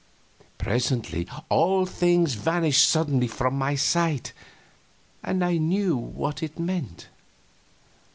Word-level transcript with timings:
Presently 0.57 1.27
all 1.47 1.85
things 1.85 2.33
vanished 2.33 2.87
suddenly 2.89 3.27
from 3.27 3.55
my 3.55 3.75
sight, 3.75 4.33
and 5.21 5.45
I 5.45 5.57
knew 5.57 5.95
what 5.95 6.41
it 6.41 6.57
meant. 6.57 7.07